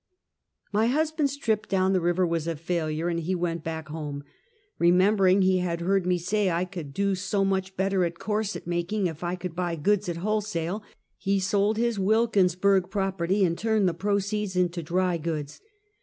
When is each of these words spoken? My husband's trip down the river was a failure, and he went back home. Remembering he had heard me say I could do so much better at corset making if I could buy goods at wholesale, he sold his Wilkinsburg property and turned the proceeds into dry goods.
My 0.73 0.87
husband's 0.87 1.37
trip 1.37 1.67
down 1.67 1.93
the 1.93 2.01
river 2.01 2.25
was 2.25 2.47
a 2.47 2.55
failure, 2.55 3.07
and 3.07 3.19
he 3.19 3.35
went 3.35 3.63
back 3.63 3.89
home. 3.89 4.23
Remembering 4.79 5.43
he 5.43 5.59
had 5.59 5.79
heard 5.81 6.07
me 6.07 6.17
say 6.17 6.49
I 6.49 6.65
could 6.65 6.91
do 6.91 7.13
so 7.13 7.45
much 7.45 7.77
better 7.77 8.03
at 8.03 8.17
corset 8.17 8.65
making 8.65 9.05
if 9.05 9.23
I 9.23 9.35
could 9.35 9.55
buy 9.55 9.75
goods 9.75 10.09
at 10.09 10.17
wholesale, 10.17 10.81
he 11.17 11.39
sold 11.39 11.77
his 11.77 11.99
Wilkinsburg 11.99 12.89
property 12.89 13.45
and 13.45 13.55
turned 13.55 13.87
the 13.87 13.93
proceeds 13.93 14.55
into 14.55 14.81
dry 14.81 15.17
goods. 15.19 15.61